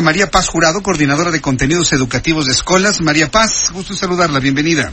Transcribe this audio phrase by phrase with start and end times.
[0.00, 3.00] María Paz Jurado, coordinadora de contenidos educativos de escuelas.
[3.00, 4.92] María Paz, gusto saludarla, bienvenida.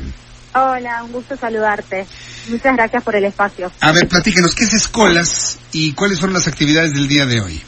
[0.54, 2.06] Hola, un gusto saludarte.
[2.48, 3.72] Muchas gracias por el espacio.
[3.82, 7.62] A ver, platíquenos, ¿qué es Escolas y cuáles son las actividades del día de hoy?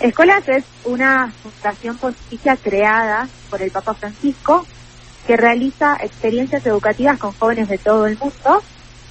[0.00, 4.66] Escolas es una fundación pontificia creada por el Papa Francisco
[5.26, 8.62] que realiza experiencias educativas con jóvenes de todo el mundo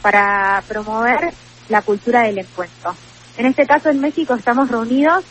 [0.01, 1.33] para promover
[1.69, 2.95] la cultura del encuentro.
[3.37, 5.23] En este caso, en México estamos reunidos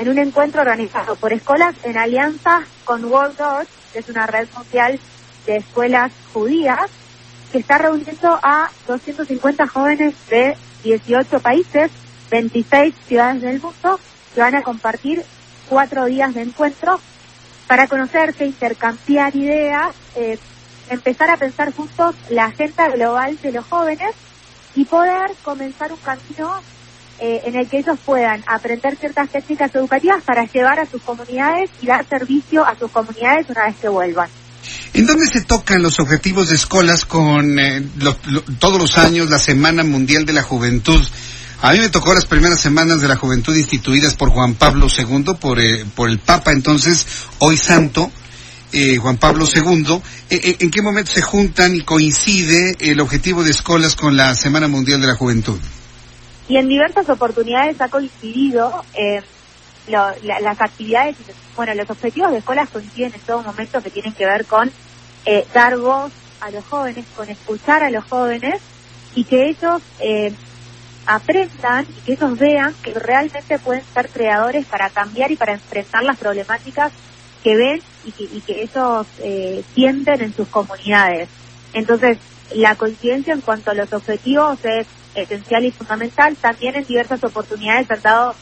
[0.00, 4.48] en un encuentro organizado por escuelas en alianza con World Door, que es una red
[4.48, 4.98] social
[5.44, 6.90] de escuelas judías,
[7.52, 11.90] que está reuniendo a 250 jóvenes de 18 países,
[12.30, 14.00] 26 ciudades del mundo,
[14.34, 15.22] que van a compartir
[15.68, 16.98] cuatro días de encuentro
[17.66, 20.38] para conocerse, intercambiar ideas, eh,
[20.88, 24.14] empezar a pensar juntos la agenda global de los jóvenes
[24.74, 26.62] y poder comenzar un camino
[27.22, 31.68] eh, en el que ellos puedan aprender ciertas técnicas educativas para llevar a sus comunidades
[31.82, 34.30] y dar servicio a sus comunidades una vez que vuelvan.
[34.94, 37.82] ¿En dónde se tocan los objetivos de escuelas con eh,
[38.58, 41.02] todos los años la Semana Mundial de la Juventud?
[41.60, 45.34] A mí me tocó las primeras semanas de la juventud instituidas por Juan Pablo II,
[45.38, 47.06] por, eh, por el Papa entonces,
[47.38, 48.10] hoy santo,
[48.72, 50.00] Juan Pablo II.
[50.30, 55.02] ¿En qué momento se juntan y coincide el objetivo de escuelas con la Semana Mundial
[55.02, 55.58] de la Juventud?
[56.50, 59.22] Y en diversas oportunidades ha coincidido eh,
[59.86, 61.16] las actividades,
[61.54, 64.68] bueno, los objetivos de escuelas coinciden en todo momento que tienen que ver con
[65.26, 68.60] eh, dar voz a los jóvenes, con escuchar a los jóvenes
[69.14, 70.32] y que ellos eh,
[71.06, 76.02] aprendan y que ellos vean que realmente pueden ser creadores para cambiar y para enfrentar
[76.02, 76.92] las problemáticas
[77.44, 81.28] que ven y que, y que ellos eh, sienten en sus comunidades.
[81.74, 82.18] Entonces,
[82.56, 86.36] la coincidencia en cuanto a los objetivos es esencial y fundamental.
[86.36, 88.34] También en diversas oportunidades han dado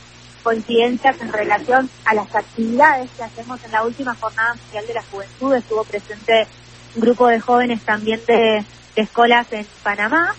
[0.43, 5.03] coincidencias en relación a las actividades que hacemos en la última Jornada Mundial de la
[5.03, 5.55] Juventud.
[5.55, 6.47] Estuvo presente
[6.95, 8.65] un grupo de jóvenes también de,
[8.97, 10.35] escuelas en Panamá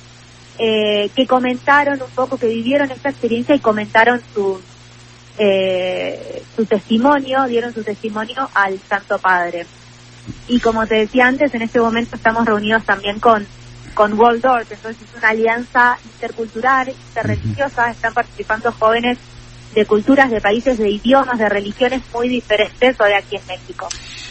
[0.58, 4.60] eh, que comentaron un poco, que vivieron esta experiencia y comentaron su,
[5.38, 9.66] eh, su testimonio, dieron su testimonio al Santo Padre.
[10.48, 13.48] Y como te decía antes, en este momento estamos reunidos también con
[14.00, 19.18] con Waldorf, entonces es una alianza intercultural, interreligiosa, están participando jóvenes
[19.76, 23.90] de culturas, de países, de idiomas, de religiones muy diferentes de aquí en México.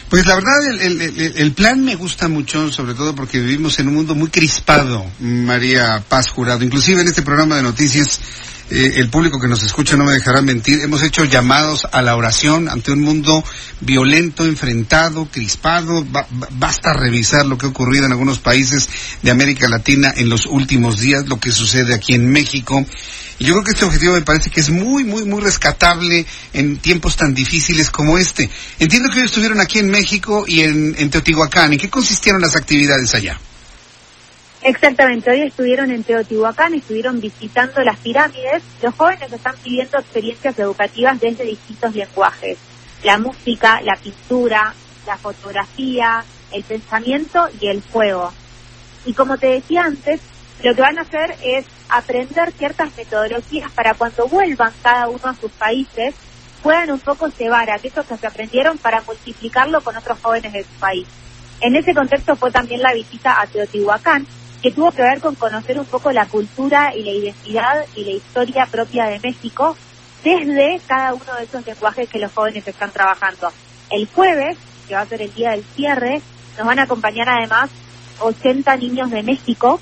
[0.09, 1.01] Pues la verdad, el,
[1.35, 6.03] el, plan me gusta mucho, sobre todo porque vivimos en un mundo muy crispado, María
[6.09, 6.63] Paz Jurado.
[6.63, 8.19] Inclusive en este programa de noticias
[8.71, 12.15] eh, el público que nos escucha no me dejará mentir, hemos hecho llamados a la
[12.15, 13.43] oración ante un mundo
[13.81, 16.05] violento, enfrentado, crispado.
[16.51, 18.89] basta revisar lo que ha ocurrido en algunos países
[19.23, 22.85] de América Latina en los últimos días, lo que sucede aquí en México.
[23.39, 26.77] Y yo creo que este objetivo me parece que es muy, muy, muy rescatable en
[26.77, 28.49] tiempos tan difíciles como este.
[28.77, 31.73] Entiendo que hoy estuvieron aquí en México y en, en Teotihuacán.
[31.73, 33.39] ¿En qué consistieron las actividades allá?
[34.61, 38.61] Exactamente, hoy estuvieron en Teotihuacán, estuvieron visitando las pirámides.
[38.81, 42.57] Los jóvenes están pidiendo experiencias educativas desde distintos lenguajes.
[43.03, 44.73] La música, la pintura,
[45.07, 48.33] la fotografía, el pensamiento y el juego.
[49.05, 50.19] Y como te decía antes,
[50.61, 55.35] lo que van a hacer es aprender ciertas metodologías para cuando vuelvan cada uno a
[55.35, 56.15] sus países
[56.61, 60.79] puedan un poco llevar aquello que se aprendieron para multiplicarlo con otros jóvenes de su
[60.79, 61.07] país.
[61.61, 64.27] En ese contexto fue también la visita a Teotihuacán,
[64.61, 68.11] que tuvo que ver con conocer un poco la cultura y la identidad y la
[68.11, 69.77] historia propia de México
[70.23, 73.51] desde cada uno de esos lenguajes que los jóvenes están trabajando.
[73.89, 74.57] El jueves,
[74.87, 76.21] que va a ser el día del cierre,
[76.57, 77.69] nos van a acompañar además
[78.19, 79.79] 80 niños de México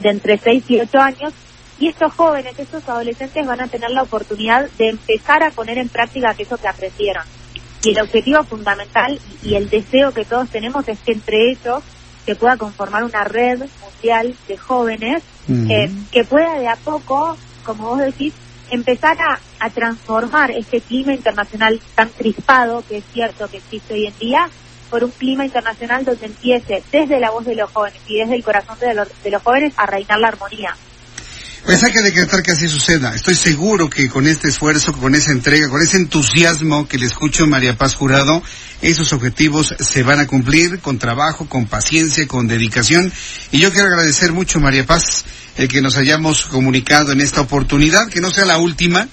[0.00, 1.32] de entre 6 y 8 años
[1.78, 5.88] y estos jóvenes, estos adolescentes van a tener la oportunidad de empezar a poner en
[5.88, 7.24] práctica aquello que aprendieron.
[7.82, 11.82] Y el objetivo fundamental y el deseo que todos tenemos es que entre ellos
[12.30, 17.88] se pueda conformar una red mundial de jóvenes eh, que pueda de a poco, como
[17.88, 18.32] vos decís,
[18.70, 24.06] empezar a, a, transformar este clima internacional tan crispado, que es cierto que existe hoy
[24.06, 24.48] en día,
[24.90, 28.44] por un clima internacional donde empiece desde la voz de los jóvenes y desde el
[28.44, 30.76] corazón de los, de los jóvenes a reinar la armonía.
[31.64, 33.14] Pues hay que decretar que así suceda.
[33.14, 37.46] Estoy seguro que con este esfuerzo, con esa entrega, con ese entusiasmo que le escucho
[37.46, 38.42] María Paz Jurado,
[38.80, 43.12] esos objetivos se van a cumplir con trabajo, con paciencia, con dedicación.
[43.52, 45.24] Y yo quiero agradecer mucho, María Paz,
[45.56, 49.06] el que nos hayamos comunicado en esta oportunidad, que no sea la última,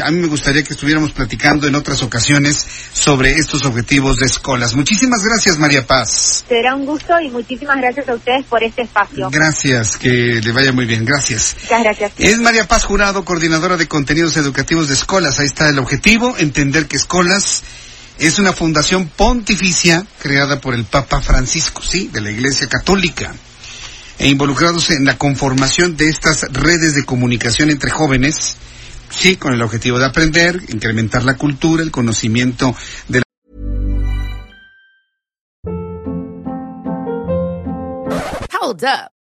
[0.00, 4.74] a mí me gustaría que estuviéramos platicando en otras ocasiones sobre estos objetivos de escolas.
[4.74, 6.44] Muchísimas gracias, María Paz.
[6.48, 9.30] Será un gusto y muchísimas gracias a ustedes por este espacio.
[9.30, 11.04] Gracias, que le vaya muy bien.
[11.04, 11.56] Gracias.
[11.62, 12.12] Muchas gracias.
[12.18, 15.38] Es María Paz Jurado, coordinadora de contenidos educativos de escolas.
[15.38, 17.62] Ahí está el objetivo, entender que escolas
[18.18, 23.34] es una fundación pontificia creada por el Papa Francisco, sí, de la Iglesia Católica
[24.18, 28.56] e involucrados en la conformación de estas redes de comunicación entre jóvenes
[29.18, 32.74] Sí, con el objetivo de aprender, incrementar la cultura, el conocimiento
[33.08, 33.24] de la...
[38.60, 39.23] Hold up.